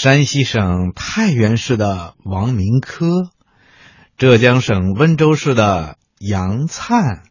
[0.00, 3.32] 山西省太原市的王明科，
[4.16, 7.24] 浙江省温州市的杨灿，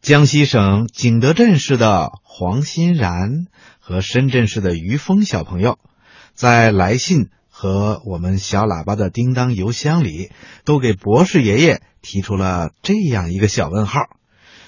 [0.00, 3.48] 江西省景德镇市的黄欣然
[3.80, 5.80] 和深圳市的于峰小朋友，
[6.32, 10.30] 在来信和我们小喇叭的叮当邮箱里，
[10.64, 14.02] 都给博士爷爷提出了这样一个小问号，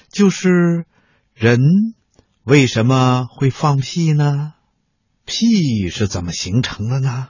[0.09, 0.85] 就是
[1.33, 1.61] 人
[2.43, 4.55] 为什么会放屁呢？
[5.27, 7.27] 屁是怎么形成的呢？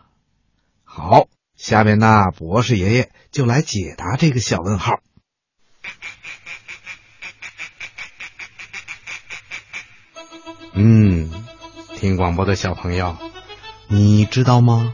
[0.84, 5.00] 好，下面呢，博士爷爷就来解答这个小问号。
[10.74, 11.32] 嗯，
[11.96, 13.18] 听广播的小朋友，
[13.88, 14.94] 你知道吗？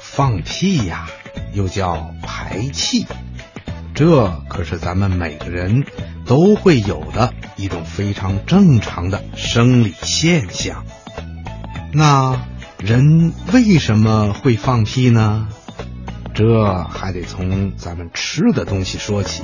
[0.00, 1.08] 放屁呀，
[1.54, 3.06] 又叫排气，
[3.94, 5.86] 这可是咱们每个人
[6.26, 10.84] 都会有的一种非常正常的生理现象。
[11.92, 12.40] 那
[12.78, 15.48] 人为什么会放屁呢？
[16.34, 19.42] 这还得从咱们吃的东西说起。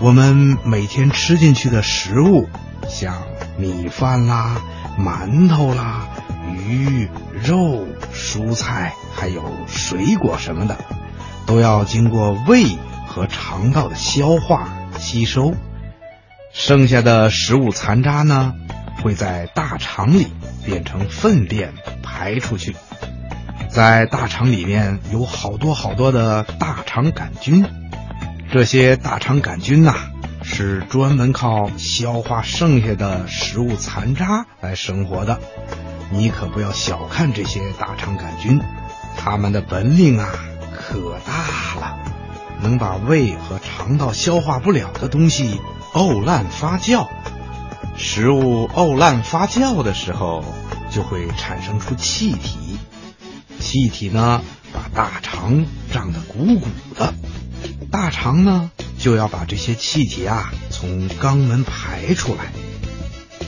[0.00, 2.48] 我们每天吃进去的食物，
[2.88, 3.22] 像
[3.58, 4.62] 米饭啦、
[4.98, 6.08] 馒头啦、
[6.54, 7.08] 鱼
[7.42, 10.78] 肉、蔬菜，还有水果什么的，
[11.44, 12.64] 都要经过胃
[13.06, 15.54] 和肠道的消化吸收。
[16.52, 18.54] 剩下的食物残渣呢，
[19.02, 20.28] 会在大肠里。
[20.62, 22.76] 变成粪便排出去，
[23.70, 27.66] 在大肠里面有好多好多的大肠杆菌，
[28.52, 29.94] 这些大肠杆菌呐，
[30.42, 35.40] 是专门靠消化剩下的食物残渣来生活的。
[36.10, 38.60] 你可不要小看这些大肠杆菌，
[39.16, 40.28] 它们的本领啊
[40.76, 41.98] 可大了，
[42.60, 45.58] 能把胃和肠道消化不了的东西
[45.94, 47.08] 沤烂发酵。
[48.02, 50.42] 食物沤烂发酵的时候，
[50.90, 52.78] 就会产生出气体，
[53.60, 54.42] 气体呢
[54.72, 57.12] 把大肠胀得鼓鼓的，
[57.90, 62.52] 大肠呢就要把这些气体啊从肛门排出来，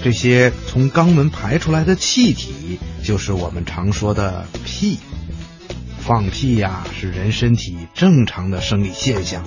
[0.04, 4.99] 这些从肛门排出来的气体就是我们常说的屁。
[5.99, 9.44] 放屁呀是人身体正常的生理现象，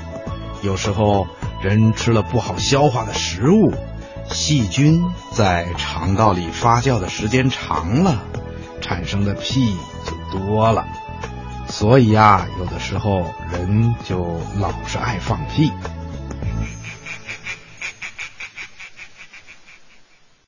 [0.63, 1.27] 有时候
[1.61, 3.71] 人吃了不好消化的食物。
[4.31, 8.23] 细菌在肠道里发酵的时间长了，
[8.81, 9.75] 产生的屁
[10.05, 10.85] 就多了。
[11.67, 15.71] 所以啊，有的时候人就老是爱放屁。